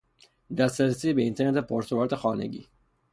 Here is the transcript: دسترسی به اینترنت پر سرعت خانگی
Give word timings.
دسترسی 0.57 1.13
به 1.13 1.21
اینترنت 1.21 1.67
پر 1.67 1.81
سرعت 1.81 2.15
خانگی 2.15 2.67